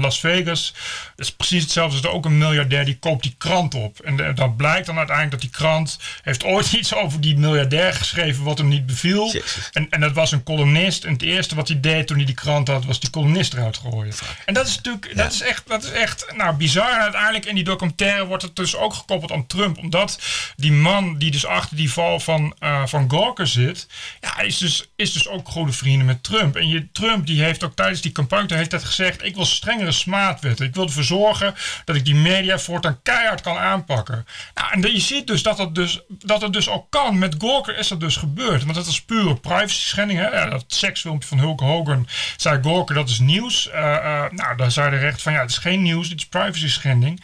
[0.00, 0.74] Las Vegas.
[1.16, 1.98] Dat is precies hetzelfde.
[1.98, 4.00] Er is ook een miljardair die koopt die krant op.
[4.00, 8.44] En dat blijkt dan uiteindelijk dat die krant heeft ooit iets over die miljardair geschreven
[8.44, 9.34] wat hem niet beviel.
[9.72, 11.04] En, en dat was een columnist.
[11.04, 13.76] En het eerste wat hij deed toen hij die krant had, was die columnist eruit
[13.76, 14.14] gooien.
[14.44, 16.92] En dat is natuurlijk, dat is echt, dat is echt nou, bizar.
[16.92, 19.78] En uiteindelijk in die documentaire wordt het dus ook gekoppeld aan Trump.
[19.78, 20.18] Omdat
[20.56, 23.86] die man die dus achter die val van, eh van Gawker zit,
[24.20, 26.56] ja, is dus, is dus ook goede vrienden met Trump.
[26.56, 29.92] En je, Trump die heeft ook tijdens die campagne hele tijd gezegd, ik wil strengere
[29.92, 30.66] smaadwetten.
[30.66, 34.26] Ik wil ervoor zorgen dat ik die media voortaan keihard kan aanpakken.
[34.54, 37.18] Nou, en je ziet dus dat het dus, dat het dus ook kan.
[37.18, 38.64] Met Gawker is dat dus gebeurd.
[38.64, 40.20] Want dat is pure privacy schending.
[40.20, 40.50] Hè?
[40.50, 43.70] Dat seksfilmpje van Hulk Hogan, zei Gawker, dat is nieuws.
[43.70, 46.26] Eh, eh, nou, daar zei de recht van, ja, het is geen nieuws, dit is
[46.26, 47.22] privacy schending.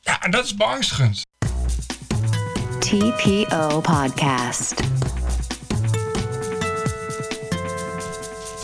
[0.00, 1.22] Ja, en dat is beangstigend.
[2.78, 4.74] TPO Podcast.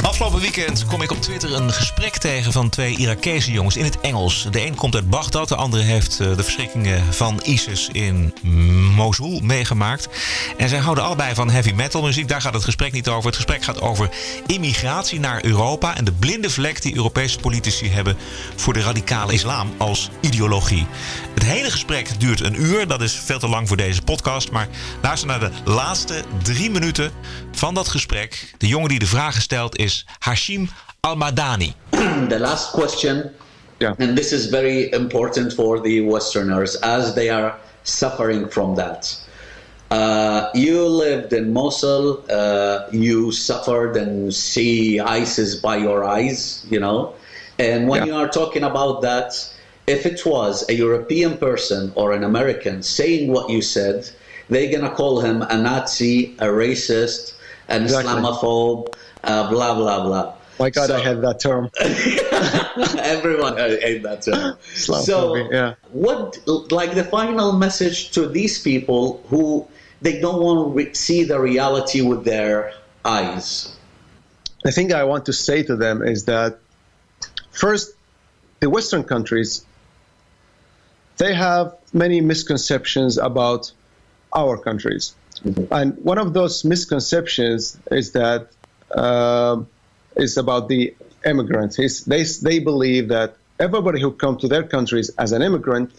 [0.07, 4.01] Afgelopen weekend kom ik op Twitter een gesprek tegen van twee Irakese jongens in het
[4.01, 4.47] Engels.
[4.51, 8.35] De een komt uit Bagdad, de andere heeft eh, de verschrikkingen van ISIS in
[8.97, 10.09] Mosul meegemaakt.
[10.57, 12.29] En zij houden allebei van heavy metal muziek.
[12.29, 13.27] Daar gaat het gesprek niet over.
[13.27, 14.11] Het gesprek gaat over
[14.47, 18.17] immigratie naar Europa en de blinde vlek die Europese politici hebben
[18.57, 20.87] voor de radicale islam als ideologie.
[21.35, 22.87] Het hele gesprek duurt een uur.
[22.87, 24.51] Dat is veel te lang voor deze podcast.
[24.51, 24.69] Maar
[25.03, 27.13] luister naar de laatste drie minuten
[27.57, 28.53] van dat gesprek.
[28.59, 30.69] De jongen die de vragen stelt is Hashim
[31.01, 31.73] Al-Madani.
[32.29, 33.33] the last question,
[33.79, 33.93] Yeah.
[33.99, 39.19] and this is very important for the Westerners as they are suffering from that.
[39.91, 46.79] Uh, you lived in Mosul, uh, you suffered and see ISIS by your eyes, you
[46.81, 47.13] know.
[47.59, 48.07] And when Yeah.
[48.07, 49.35] you are talking about that,
[49.87, 54.11] if it was a European person or an American saying what you said,
[54.51, 57.35] they're gonna call him a Nazi, a racist,
[57.69, 58.13] an Exactly.
[58.13, 60.35] Islamophobe, uh, blah blah blah.
[60.59, 61.71] My God, So- I had that term.
[62.99, 64.57] Everyone ate that term.
[64.75, 65.75] So, yeah.
[65.93, 66.39] what,
[66.73, 69.69] like, the final message to these people who
[70.01, 72.73] they don't want to re- see the reality with their
[73.05, 73.73] eyes?
[74.65, 76.59] the thing I want to say to them is that
[77.53, 77.95] first,
[78.61, 79.65] the Western countries
[81.19, 83.71] they have many misconceptions about
[84.35, 85.15] our countries,
[85.71, 88.49] and one of those misconceptions is that
[88.91, 89.63] uh,
[90.37, 90.95] about the
[91.25, 91.79] immigrants.
[91.79, 95.93] Is they they believe that everybody who comes to their countries as an immigrant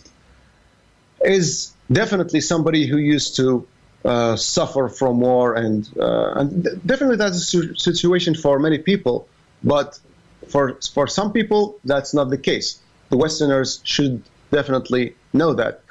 [1.21, 3.67] is definitely somebody who used to
[4.06, 8.78] uh, suffer from war, and, uh, and th- definitely that's a su- situation for many
[8.78, 9.28] people.
[9.63, 10.00] But
[10.47, 12.80] for for some people, that's not the case.
[13.10, 15.82] The Westerners should definitely know that.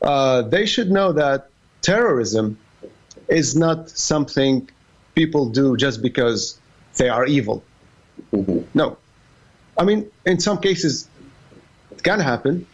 [0.00, 1.48] Uh, they should know that
[1.82, 2.58] terrorism
[3.28, 4.68] is not something
[5.14, 6.58] people do just because
[6.96, 7.62] they are evil.
[8.74, 8.96] No,
[9.78, 11.08] I mean in some cases
[11.90, 12.66] it can happen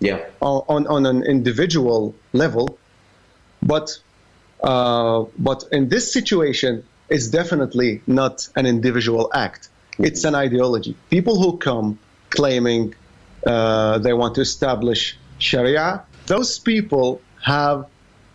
[0.00, 0.18] Yeah.
[0.40, 2.78] on, on, an individual level,
[3.62, 3.98] but
[4.62, 9.68] uh, but in this situation, it's definitely not an individual act.
[9.98, 10.96] It's an ideology.
[11.10, 11.98] People who come
[12.30, 12.94] claiming
[13.46, 17.86] uh, they want to establish Sharia, those people have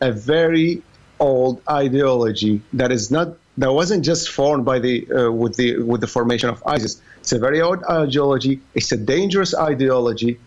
[0.01, 0.83] a very
[1.19, 3.27] old ideology that is not
[3.57, 7.01] that wasn't just formed by the uh, with the with the formation of ISIS.
[7.21, 8.59] It's a very old ideology.
[8.75, 10.37] It's a dangerous ideology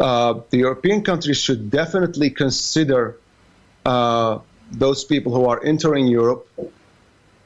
[0.00, 3.16] uh, the European countries should definitely consider
[3.86, 4.38] uh,
[4.72, 6.46] those people who are entering Europe.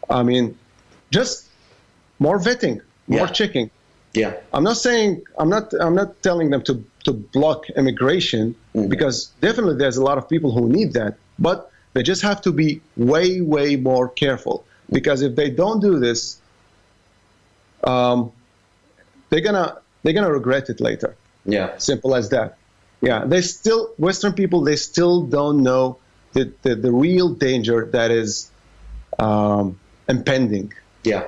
[0.09, 0.57] I mean,
[1.11, 1.47] just
[2.19, 3.27] more vetting, more Yeah.
[3.27, 3.71] checking.
[4.15, 4.33] Yeah.
[4.55, 8.55] I'm not saying I'm not I'm not telling them to to block immigration
[8.89, 12.53] because definitely there's a lot of people who need that, but they just have to
[12.53, 16.41] be way way more careful because if they don't do this,
[17.83, 18.31] um,
[19.31, 21.17] they're gonna they're gonna regret it later.
[21.45, 21.77] Yeah.
[21.79, 22.57] Simple as that.
[23.01, 25.99] Yeah, they still Western people they still don't know
[26.35, 28.49] the the, the real danger that is
[29.19, 30.73] um, impending.
[31.03, 31.25] Yeah.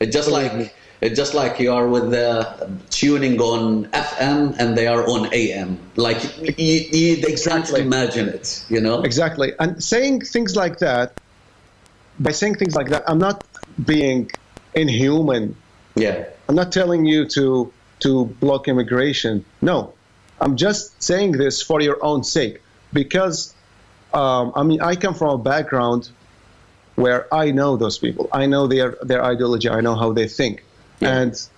[0.00, 0.70] It's just like me.
[1.00, 5.78] It's just like you are with the tuning on FM and they are on AM.
[5.96, 6.22] Like
[6.58, 7.80] you, can't Exactly.
[7.82, 8.64] imagine it.
[8.68, 9.02] You know.
[9.02, 9.52] Exactly.
[9.58, 11.12] And saying things like that,
[12.18, 13.44] by saying things like that, I'm not
[13.84, 14.30] being
[14.74, 15.54] inhuman.
[15.96, 16.24] Yeah.
[16.48, 19.44] I'm not telling you to to block immigration.
[19.60, 19.92] No,
[20.40, 23.54] I'm just saying this for your own sake because
[24.14, 26.10] um, I mean I come from a background
[26.94, 28.28] where I know those people.
[28.32, 29.68] I know their their ideology.
[29.68, 30.64] I know how they think,
[31.00, 31.50] and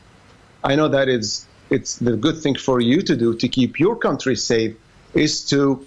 [0.70, 3.98] I know that it's it's the good thing for you to do to keep your
[3.98, 4.72] country safe
[5.12, 5.86] is to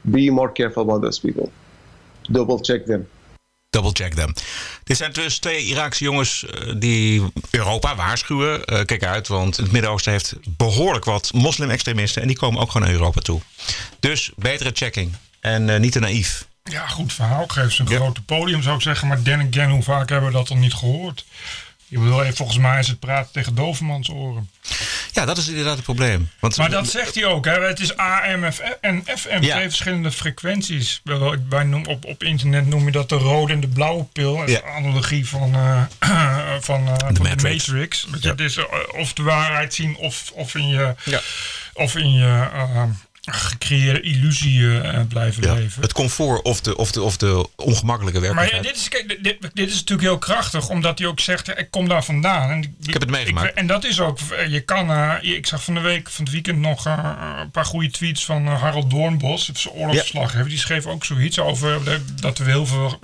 [0.00, 1.50] be more careful about those people.
[2.22, 3.08] Double check them.
[3.70, 4.32] Double check them.
[4.84, 8.64] Dit zijn dus twee Iraakse jongens eh, die Europa waarschuwen.
[8.64, 12.22] Eh, kijk uit, want het Midden-Oosten heeft behoorlijk wat moslim-extremisten.
[12.22, 13.40] En die komen ook gewoon naar Europa toe.
[14.00, 15.12] Dus betere checking.
[15.40, 16.48] En eh, niet te naïef.
[16.62, 17.46] Ja, goed verhaal.
[17.46, 17.96] Geef ze een Ja.
[17.96, 19.08] grote podium, zou ik zeggen.
[19.08, 21.24] Maar then again, hoe vaak hebben we dat dan niet gehoord?
[21.90, 24.50] Ik bedoel, eh, volgens mij is het praten tegen dovenmans oren.
[25.12, 26.30] Ja, dat is inderdaad het probleem.
[26.40, 27.44] Want, Maar dat zegt hij ook.
[27.44, 27.60] Hè?
[27.66, 28.44] Het is AM
[28.80, 29.54] en FM, Ja.
[29.54, 31.00] twee verschillende frequenties.
[31.48, 34.36] Wij noem, op, op internet noem je dat de rode en de blauwe pil.
[34.36, 34.62] Dat is Ja.
[34.62, 35.82] analogie van, eh,
[36.60, 37.66] van, eh, van de Matrix.
[37.66, 38.06] Matrix.
[38.20, 38.30] Ja.
[38.30, 38.58] Het is
[38.96, 41.20] of de waarheid zien of, of in je, Ja.
[41.72, 42.48] of in je
[43.20, 45.82] gecreëerde illusie eh, blijven ja, leven.
[45.82, 48.74] het comfort of de, of de, of de ongemakkelijke Maar ja, werkelijkheid.
[48.74, 51.88] dit is, kijk, dit, dit is natuurlijk heel krachtig, omdat hij ook zegt, ik kom
[51.88, 52.50] daar vandaan.
[52.50, 53.54] En ik, heb het meegemaakt.
[53.54, 56.32] en dat is ook, eh, je kan, eh, ik zag van de week, van het
[56.32, 60.48] weekend nog een paar goede tweets van Harold Doornbos, zijn oorlogsverslaggever.
[60.48, 61.80] Die schreef ook zoiets over
[62.20, 62.98] dat we heel veel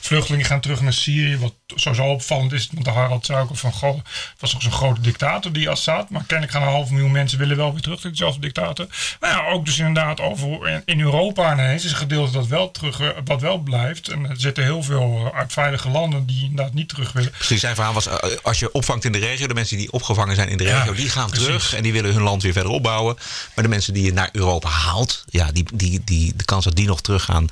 [0.00, 3.96] vluchtelingen gaan terug naar Syrië, wat sowieso opvallend is, want de Harald al van, goh,
[3.96, 6.10] het was toch zo'n grote dictator die Assad.
[6.10, 8.86] Maar kennelijk gaan een half miljoen mensen willen wel weer terug naar dezelfde dictator.
[9.20, 13.00] Nou ja, ook dus inderdaad over in, Europa ineens is een gedeelte dat wel terug,
[13.00, 14.08] eh, wat wel blijft.
[14.08, 17.30] En er zitten heel veel eh, uit veilige landen die inderdaad niet terug willen.
[17.30, 20.34] Precies, zijn verhaal was, eh, als je opvangt in de regio, de mensen die opgevangen
[20.34, 21.46] zijn in de regio, Ja, die gaan precies.
[21.46, 23.16] terug en die willen hun land weer verder opbouwen.
[23.54, 26.76] Maar de mensen die je naar Europa haalt, ja, die, die, die, de kans dat
[26.76, 27.46] die nog teruggaan,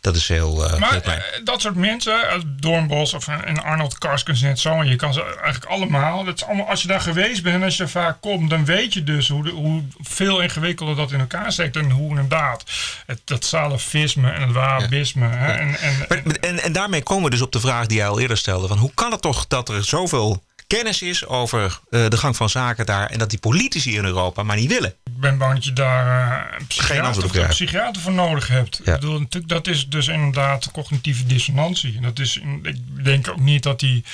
[0.00, 1.22] dat is heel, heel Maar klein.
[1.44, 5.64] dat soort mensen, Doornbos of en Arnold Karskens net zo, en je kan ze eigenlijk
[5.64, 8.50] allemaal, dat is allemaal, als je daar geweest bent en als je er vaak komt,
[8.50, 12.08] dan weet je dus hoe, de, hoe veel ingewikkelder dat in elkaar steekt en hoe
[12.08, 12.64] inderdaad
[13.06, 15.28] het, dat salafisme en het wahhabisme.
[15.28, 18.08] Hè, en, en, Maar- en, en daarmee komen we dus op de vraag die jij
[18.08, 22.08] al eerder stelde: van hoe kan het toch dat er zoveel kennis is over eh,
[22.08, 24.94] de gang van zaken daar en dat die politici in Europa maar niet willen?
[25.24, 26.06] Ben bang dat je daar
[26.52, 28.80] eh, een psychiater, een psychiater voor nodig hebt.
[28.84, 28.94] Ja.
[28.94, 31.96] Ik bedoel, natuurlijk, dat is dus inderdaad cognitieve dissonantie.
[31.96, 34.04] En Dat is, ik denk ook niet dat die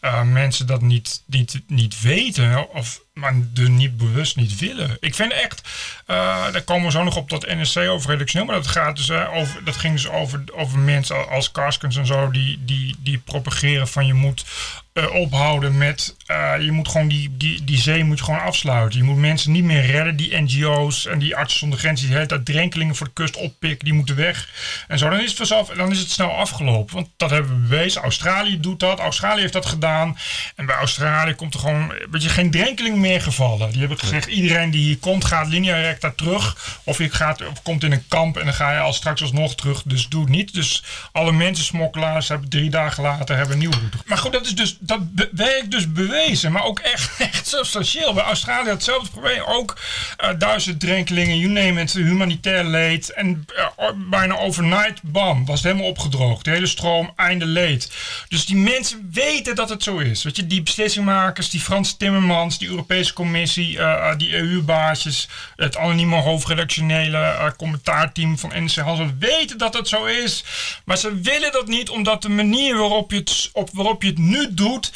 [0.00, 4.96] eh, mensen dat niet, niet, niet weten, of, maar er niet bewust niet willen.
[5.00, 5.62] Ik vind echt,
[6.06, 9.08] eh, daar komen we zo nog op dat NSC over redactioneel, maar dat, gaat dus,
[9.08, 13.18] eh, over, dat ging dus over, over mensen als Karskens en zo, die, die, die
[13.18, 14.44] propageren van je moet
[14.92, 16.16] eh, ophouden met,
[16.60, 18.98] je moet gewoon die, die, die zee moet je gewoon afsluiten.
[18.98, 22.22] Je moet mensen niet meer redden, die NGO's en die artsen zonder grenzen die de
[22.22, 24.48] hele tijd drenkelingen voor de kust oppikken, die moeten weg.
[24.88, 26.94] En zo, dan is het vanzelf, dan is het snel afgelopen.
[26.94, 28.02] Want dat hebben we bewezen.
[28.02, 30.18] Australië doet dat, Australië heeft dat gedaan.
[30.56, 33.70] En bij Australië komt er gewoon, weet je, geen drenkeling meer gevallen.
[33.70, 36.56] Die hebben gezegd, iedereen die hier komt gaat linea recta terug.
[36.84, 39.54] Of je gaat, of komt in een kamp en dan ga je al straks alsnog
[39.54, 39.82] terug.
[39.82, 40.54] Dus doe het niet.
[40.54, 43.70] Dus alle mensensmokkelaars hebben drie dagen later hebben nieuw.
[44.06, 45.00] Maar goed, dat is dus, dat
[45.32, 46.52] werkt dus bewezen.
[46.52, 48.14] Maar ook echt, echt substantieel.
[48.14, 49.42] Bij Australië hetzelfde probleem.
[49.46, 49.78] Ook
[50.16, 53.12] eh, duizend drenkelingen, you name it, humanitair leed.
[53.12, 53.44] En
[53.76, 56.44] eh, bijna overnight, bam, was het helemaal opgedroogd.
[56.44, 57.92] De hele stroom, einde leed.
[58.28, 60.22] Dus die mensen weten dat het zo is.
[60.22, 65.76] Weet je, die beslissingmakers, die Frans Timmermans, die Europese Commissie, eh, eh, die EU-baasjes, het
[65.76, 70.44] anonieme hoofdredactionele eh, commentaarteam van NC Hans weten dat het zo is.
[70.84, 74.18] Maar ze willen dat niet, omdat de manier waarop je het, op, waarop je het
[74.18, 74.92] nu doet,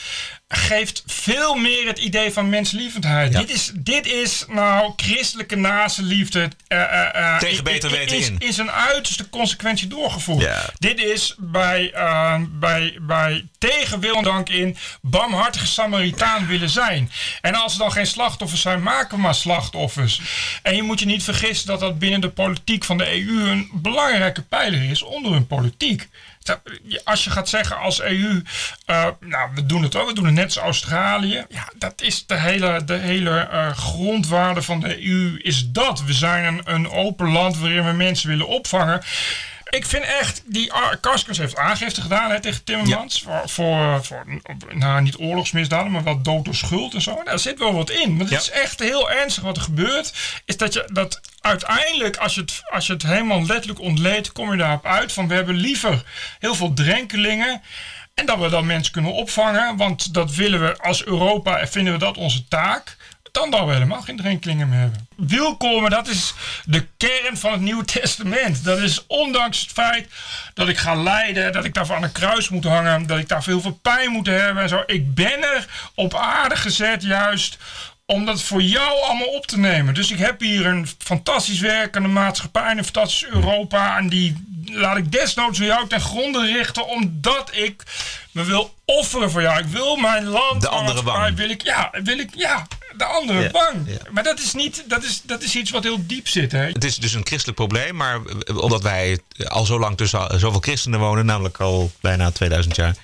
[0.54, 3.32] geeft veel meer het idee van menslievendheid.
[3.32, 6.50] Dit, is, dit is nou christelijke naastenliefde.
[6.68, 8.36] eh, eh, eh, Tegen beter weten is, in.
[8.38, 10.42] is een uiterste consequentie doorgevoerd.
[10.44, 10.70] Ja.
[10.78, 17.10] Dit is bij, eh, bij, bij tegen wil en dank in barmhartige Samaritaan willen zijn.
[17.40, 20.20] En als er dan geen slachtoffers zijn, maken we maar slachtoffers.
[20.62, 23.70] En je moet je niet vergissen dat dat binnen de politiek van de EU een
[23.72, 26.08] belangrijke pijler is onder hun politiek.
[27.04, 28.42] Als je gaat zeggen als EU,
[28.86, 31.44] eh, nou we doen het ook, we doen het net als Australië.
[31.48, 36.04] Ja, dat is de hele, de hele eh, grondwaarde van de EU is dat.
[36.04, 39.02] We zijn een, een open land waarin we mensen willen opvangen.
[39.72, 43.22] Ik vind echt, die Karskens heeft aangifte gedaan hè, tegen Timmermans.
[43.22, 44.26] Voor, voor, voor,
[44.70, 47.22] nou, niet oorlogsmisdaden, maar wel dood door schuld en zo.
[47.24, 48.16] Daar zit wel wat in.
[48.16, 50.12] Maar het is echt heel ernstig wat er gebeurt.
[50.44, 54.50] Is dat je dat uiteindelijk, als je het, als je het helemaal letterlijk ontleedt, kom
[54.50, 56.04] je daarop uit van we hebben liever
[56.38, 57.62] heel veel drenkelingen.
[58.14, 59.76] En dat we dan mensen kunnen opvangen.
[59.76, 62.96] Want dat willen we als Europa en vinden we dat onze taak.
[63.32, 65.08] Dan we helemaal geen drenkelingen meer hebben.
[65.16, 68.64] Wielkomen, dat is de kern van het Nieuwe Testament.
[68.64, 70.08] Dat is ondanks het feit
[70.54, 73.44] dat ik ga lijden, dat ik daarvoor aan een kruis moet hangen, dat ik daar
[73.44, 74.82] heel veel pijn moet hebben en zo.
[74.86, 77.58] Ik ben er op aarde gezet juist
[78.06, 79.94] om dat voor jou allemaal op te nemen.
[79.94, 83.96] Dus ik heb hier een fantastisch werkende maatschappij, een fantastisch Europa.
[83.96, 87.82] En die laat ik desnoods voor jou ten gronde richten, omdat ik
[88.30, 89.58] me wil offeren voor jou.
[89.58, 90.60] Ik wil mijn land.
[90.60, 91.36] De andere wang.
[91.36, 92.66] Wil ik, ja, wil ik, ja,
[92.96, 93.40] de andere
[93.86, 93.96] ja.
[94.10, 96.52] Maar dat is, niet, dat, is, dat is iets wat heel diep zit.
[96.52, 96.66] Hè?
[96.66, 100.38] Het is dus een christelijk probleem, maar eh, omdat wij al zo lang tussen al-
[100.38, 102.94] zoveel christenen wonen, namelijk al bijna 2000 jaar,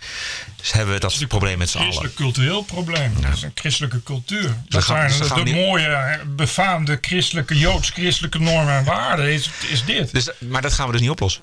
[0.57, 1.87] dus hebben we dat probleem met z'n allen.
[1.89, 3.13] christelijk cultureel probleem.
[3.21, 4.57] Dat is een christelijke cultuur.
[4.69, 9.33] Dat gaan- zijn de mooie, hè, befaamde christelijke, joods-christelijke normen en waarden.
[9.33, 10.13] Is, is dit.
[10.13, 11.43] Dus, maar dat gaan we dus niet oplossen.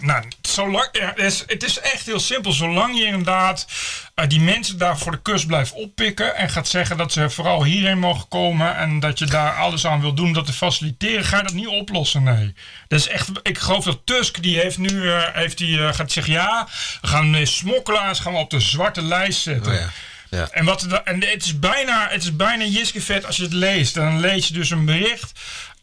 [0.00, 2.52] Nou, zolang, ja, het, is, het is echt heel simpel.
[2.52, 3.66] Zolang je inderdaad
[4.14, 7.64] eh, die mensen daar voor de kust blijft oppikken en gaat zeggen dat ze vooral
[7.64, 11.24] hierheen mogen komen en dat je daar alles aan wil doen om dat te faciliteren,
[11.24, 12.22] ga je dat niet oplossen.
[12.22, 12.54] Nee.
[12.88, 16.12] Dat is echt, ik geloof dat Tusk, die heeft nu, eh, heeft die, eh, gaat
[16.12, 16.68] zeggen ja,
[17.00, 19.72] we gaan smokkelaars gaan we op de zwarte lijst zetten.
[19.72, 19.88] Oh ja.
[20.30, 20.48] Ja.
[20.50, 23.94] En, wat, en het is bijna, het is bijna Jiskevet als je het leest.
[23.94, 25.32] Dan lees je dus een bericht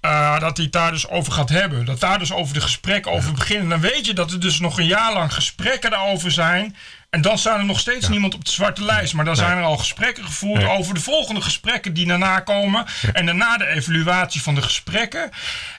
[0.02, 1.86] eh, dat hij het daar dus over gaat hebben.
[1.86, 3.70] Dat daar dus over de gesprekken over beginnen.
[3.70, 6.76] Dan weet je dat er dus nog een jaar lang gesprekken daarover zijn.
[7.10, 9.14] En dan staat er nog steeds niemand op de zwarte lijst.
[9.14, 10.70] Maar dan zijn er al gesprekken gevoerd Nee.
[10.78, 12.86] over de volgende gesprekken die daarna komen.
[13.14, 15.30] En daarna de evaluatie van de gesprekken.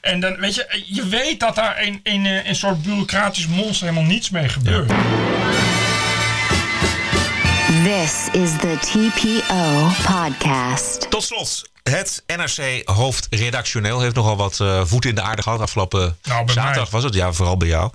[0.01, 3.89] En dan weet je, je weet dat daar een, een, eh, een soort bureaucratisch monster
[3.89, 4.93] helemaal niets mee gebeurt.
[7.85, 11.11] This is the TPO podcast.
[11.11, 15.61] Tot slot, het NRC hoofdredactioneel heeft nogal wat eh, voet in de aarde gehad.
[15.61, 17.01] Afgelopen Nou, zaterdag mij.
[17.01, 17.91] was het, ja, vooral bij jou.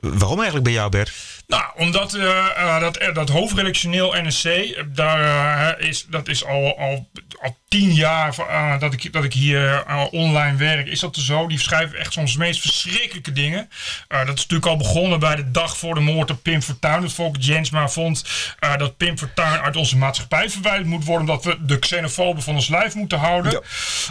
[0.00, 1.12] Waarom eigenlijk bij jou, Bert?
[1.46, 4.48] Nou, omdat eh, eh, dat, eh, dat hoofdredactioneel NSC,
[4.86, 7.08] daar, is, dat is al, al,
[7.40, 8.34] al tien jaar
[8.78, 11.46] dat, ik, dat ik hier online werk, is dat er zo.
[11.46, 13.68] Die schrijven echt soms de meest verschrikkelijke dingen.
[14.08, 17.00] Dat is natuurlijk al begonnen bij de dag voor de moord op Pim Fortuyn.
[17.00, 18.24] Dat Volker Jensma vond
[18.76, 22.68] dat Pim Fortuyn uit onze maatschappij verwijderd moet worden, omdat we de xenofoben van ons
[22.68, 23.62] lijf moeten houden.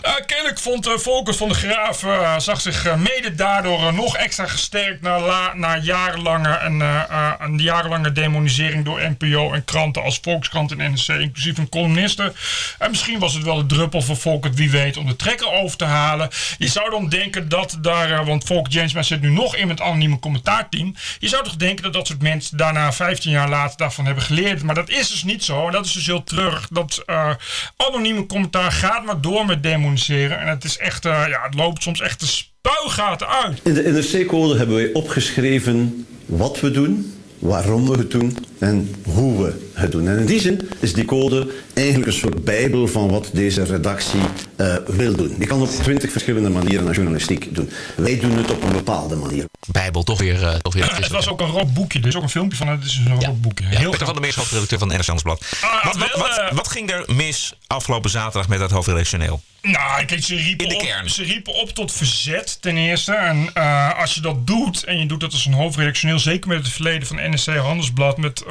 [0.02, 2.06] Eh, kennelijk vond uh, Volkers van de Graaf,
[2.38, 6.82] zag zich mede daardoor nog extra gesterkt na, la, na jarenlange, en,
[7.22, 12.34] eh, een jarenlange demonisering door NPO en kranten als Volkskrant en NRC, inclusief een columniste.
[12.80, 15.78] En misschien was het wel de druppel voor Volkert, wie weet, om de trekker over
[15.78, 16.30] te halen.
[16.58, 19.82] Je zou dan denken dat daar, eh, want Volker Jensma zit nu nog in het
[19.82, 20.96] anonieme commentaarteam.
[21.20, 24.64] Je zou toch denken dat dat soort mensen daarna 15 jaar later daarvan hebben geleerd.
[24.64, 25.66] Maar dat is dus niet zo.
[25.66, 26.68] En dat is dus heel treurig.
[26.72, 27.30] Dat eh,
[27.76, 30.40] anonieme commentaar gaat maar door met demoniseren.
[30.40, 33.60] En het is echt, ja, het loopt soms echt de spuigaten uit.
[33.64, 36.06] In de NRC-code hebben wij opgeschreven
[36.38, 40.08] wat we doen, waarom we het doen en hoe we het doen.
[40.08, 44.20] En in die zin is die code eigenlijk een soort bijbel van wat deze redactie
[44.56, 45.36] eh, wil doen.
[45.40, 47.70] Je kan op twintig verschillende manieren naar journalistiek doen.
[47.96, 49.46] Wij doen het op een bepaalde manier.
[49.68, 50.44] Bijbel, toch weer.
[50.48, 52.00] eh, toch weer het was ook een rood boekje.
[52.00, 52.68] Er is ook een filmpje van.
[52.68, 53.66] Het is een rood boekje.
[53.72, 55.44] Ja, Heel Peter van der Meers, hoofdredacteur van NRC Handelsblad.
[55.62, 59.42] Ah, wat, wat, wat, wat ging er mis afgelopen zaterdag met dat hoofdredactioneel?
[59.62, 61.10] Nou, kijk, ze riepen, In de op, kern.
[61.10, 63.14] ze riepen op tot verzet ten eerste.
[63.14, 66.58] En eh, als je dat doet, en je doet dat als een hoofdredactioneel, zeker met
[66.58, 68.44] het verleden van NSC Handelsblad, met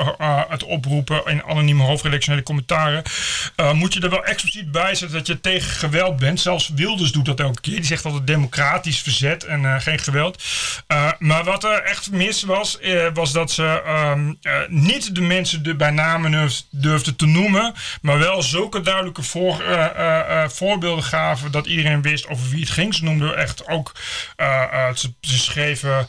[0.49, 3.03] het oproepen in anonieme hoofdredactionele commentaren,
[3.57, 6.41] eh, moet je er wel expliciet bij zetten dat je tegen geweld bent.
[6.41, 7.75] Zelfs Wilders doet dat elke keer.
[7.75, 10.43] Die zegt altijd democratisch verzet en eh, geen geweld.
[10.87, 12.79] Eh, maar wat er echt mis was,
[13.15, 17.75] was dat ze ehm, eh, niet de mensen de, bij namen durf- durfden te noemen,
[18.03, 19.63] maar wel zulke duidelijke voor,
[20.49, 22.95] voorbeelden gaven dat iedereen wist over wie het ging.
[22.95, 23.93] Ze noemden echt ook,
[24.95, 26.09] ze, schreven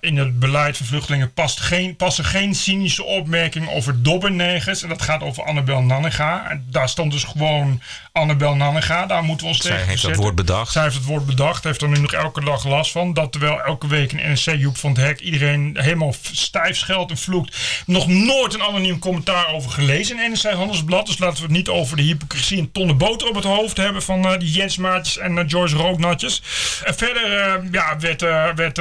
[0.00, 4.82] in het beleid van vluchtelingen past geen, passen geen cynische opmerkingen over dobbernegers.
[4.82, 6.50] En dat gaat over Annabel Nanninga.
[6.50, 7.80] En daar stond dus gewoon
[8.12, 9.06] Annabel Nanninga.
[9.06, 10.22] Daar moeten we ons Zij tegen heeft dat verzetten.
[10.22, 10.72] woord bedacht.
[10.72, 13.14] Zij heeft het woord bedacht, heeft er nu nog elke dag last van.
[13.14, 17.16] Dat terwijl elke week in NSC Joep van het Hek iedereen helemaal stijf scheldt en
[17.16, 17.56] vloekt.
[17.86, 21.06] Nog nooit een anoniem commentaar over gelezen in NSC Handelsblad.
[21.06, 24.02] Dus laten we het niet over de hypocrisie en tonnen boter op het hoofd hebben
[24.02, 26.42] van eh, die Jensmaatjes en eh, Joyce Rooknatjes.
[26.84, 28.20] En verder eh, ja, werd,
[28.54, 28.78] werd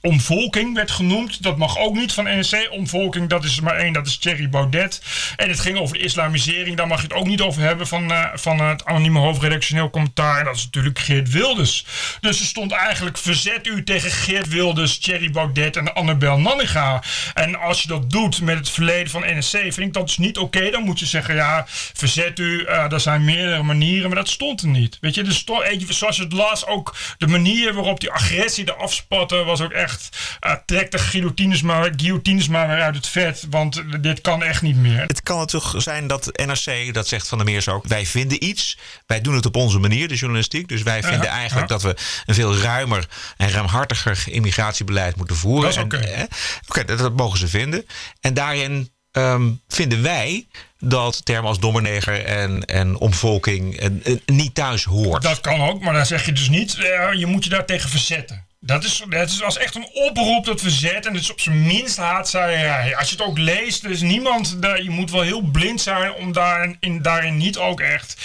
[0.00, 1.42] omvolking werd genoemd.
[1.42, 2.68] Dat mag ook niet van NSC.
[2.70, 5.02] Omvolking, dat is maar één, dat is Thierry Baudet.
[5.36, 6.76] En het ging over de islamisering.
[6.76, 10.38] Daar mag je het ook niet over hebben van, eh, van het anonieme hoofdredactioneel commentaar.
[10.38, 11.84] En dat is natuurlijk Geert Wilders.
[12.20, 17.02] Dus er stond eigenlijk verzet u tegen Geert Wilders, Thierry Baudet en Annabel Nanninga.
[17.34, 20.38] En als je dat doet met het verleden van NSC, vind ik dat dus niet
[20.38, 20.70] oké.
[20.70, 22.64] Dan moet je zeggen, ja, verzet u.
[22.64, 24.98] eh er zijn meerdere manieren, maar dat stond er niet.
[25.00, 29.44] Weet je, eh, zoals je het las, ook de manier waarop die agressie er afspatte,
[29.44, 33.82] was ook echt, eh trek de guillotines maar, guillotines maar weer uit het vet, want
[34.00, 35.04] dit kan echt niet meer.
[35.06, 38.78] Het kan natuurlijk zijn dat NRC, dat zegt Van der Meers ook, wij vinden iets.
[39.06, 40.68] Wij doen het op onze manier, de journalistiek.
[40.68, 41.96] Dus wij vinden eigenlijk dat we
[42.26, 45.74] een veel ruimer en ruimhartiger immigratiebeleid moeten voeren.
[45.74, 45.96] Dat oké.
[45.96, 47.86] eh, dat, dat mogen ze vinden.
[48.20, 50.46] En daarin ehm, vinden wij
[50.78, 55.22] dat termen als dommerneger en, en omvolking en, en niet thuis hoort.
[55.22, 57.90] Dat kan ook, maar dan zeg je dus niet, eh, je moet je daar tegen
[57.90, 58.45] verzetten.
[58.66, 61.06] Dat is, dat is als echt een oproep tot verzet.
[61.06, 62.96] En het is op zijn minst haatzaaierij.
[62.96, 64.62] Als je het ook leest, is niemand...
[64.62, 68.16] daar- Je moet wel heel blind zijn om daarin, in, daarin niet ook echt,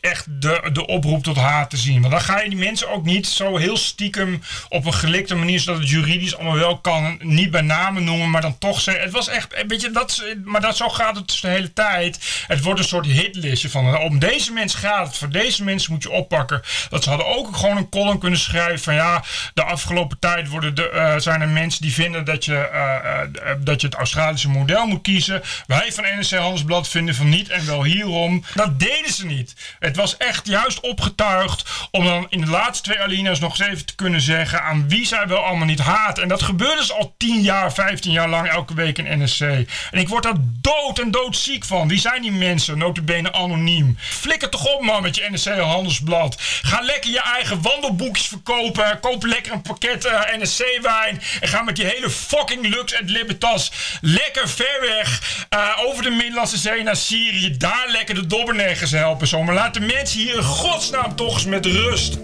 [0.00, 2.00] echt de, de oproep tot haat te zien.
[2.00, 5.60] Want dan ga je die mensen ook niet zo heel stiekem op een gelikte manier...
[5.60, 8.30] zodat het juridisch allemaal wel kan, niet bij namen noemen...
[8.30, 9.04] maar dan toch zeggen...
[9.04, 9.64] Het was echt...
[9.66, 12.44] Weet je, dat, maar dat, zo gaat het dus de hele tijd.
[12.46, 13.98] Het wordt een soort hitlistje van...
[13.98, 15.16] Om deze mensen gaat het.
[15.16, 16.62] Voor deze mensen moet je oppakken.
[16.90, 18.94] Dat ze hadden ook gewoon een column kunnen schrijven van...
[18.94, 23.22] Ja, de afgelopen tijd worden de, eh, zijn er mensen die vinden dat je, eh,
[23.22, 25.42] eh, dat je het Australische model moet kiezen.
[25.66, 28.44] Wij van NRC Handelsblad vinden van niet en wel hierom.
[28.54, 29.54] Dat deden ze niet.
[29.78, 33.86] Het was echt juist opgetuigd om dan in de laatste twee alinea's nog eens even
[33.86, 36.18] te kunnen zeggen aan wie zij wel allemaal niet haat.
[36.18, 39.40] En dat gebeurde dus al 10 jaar, 15 jaar lang elke week in NSC.
[39.40, 41.88] En ik word daar dood en doodziek van.
[41.88, 42.78] Wie zijn die mensen?
[42.78, 43.96] Notabene anoniem.
[43.98, 46.36] Flikker toch op man met je NSC Handelsblad.
[46.62, 49.00] Ga lekker je eigen wandelboekjes verkopen.
[49.00, 51.20] Koop lekker een pakket eh, NSC-wijn.
[51.40, 56.10] En ga met die hele fucking Lux en Libertas lekker ver weg eh, over de
[56.10, 57.56] Middellandse Zee naar Syrië.
[57.56, 59.26] Daar lekker de dobbernegers helpen.
[59.26, 59.42] Zo.
[59.42, 62.18] Maar laat de mensen hier in godsnaam toch eens met rust.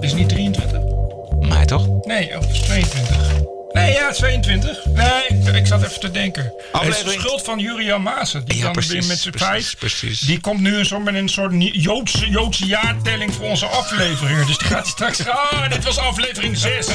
[0.00, 0.80] Is het niet 23?
[1.40, 2.04] Maar toch?
[2.04, 3.57] Nee, of 22.
[3.72, 4.84] Nee, ja, 22.
[4.86, 6.42] Nee, ik, ik zat even te denken.
[6.42, 8.44] Het is de Aflevering- schuld van Julia Maassen.
[8.44, 10.20] Die Ja, dan precies, weer met z'n precies, precies.
[10.20, 14.46] Die komt nu een soort, met een soort Joodse, Joodse jaartelling voor onze afleveringen.
[14.46, 15.26] Dus die gaat straks.
[15.28, 16.86] Ah, dit was aflevering 6.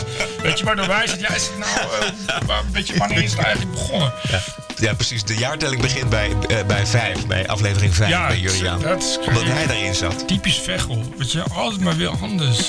[0.41, 1.28] Weet je, waardoor wij zitten.
[1.30, 2.45] Ja, is het nou.
[2.45, 4.14] waar- weet je, wanneer is het eigenlijk begonnen?
[4.32, 4.39] Ja.
[4.80, 5.24] ja, precies.
[5.24, 8.82] De jaartelling begint bij, eh, bij vijf, bij aflevering 5 Ja, bij Julian.
[8.82, 10.28] dat is Omdat hij daarin zat.
[10.28, 11.04] Typisch Vechel.
[11.18, 12.60] Weet je, altijd maar weer anders.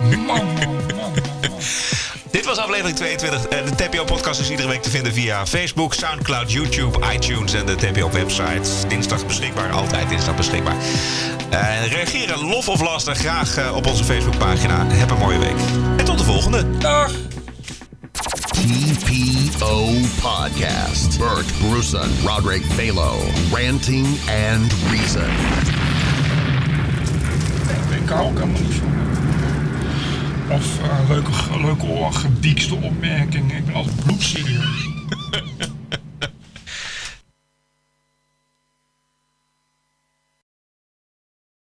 [0.00, 1.12] Man, man, man, man.
[2.30, 3.46] Dit was aflevering 22.
[3.46, 7.74] Eh, De TPO-podcast is iedere week te vinden via Facebook, Soundcloud, YouTube, iTunes en de
[7.74, 8.86] TPO-website.
[8.88, 10.76] Dinsdag beschikbaar, altijd dinsdag beschikbaar.
[11.50, 14.86] Eh, reageren, lof of laster, graag eh, op onze Facebookpagina.
[14.86, 15.56] Heb een mooie week.
[15.96, 16.78] En tot de volgende.
[16.78, 17.10] Dag.
[18.50, 19.86] TPO
[20.20, 21.18] Podcast.
[21.18, 23.20] Bert Bruson, Roderick Balo,
[23.52, 24.06] Ranting
[24.52, 25.30] and Reason.
[28.02, 28.87] Ik hou ook helemaal niet.
[30.50, 31.30] Of eh, leuke,
[31.60, 33.56] leuke gebiekste opmerkingen.
[33.56, 34.88] Ik ben altijd bloedserieus.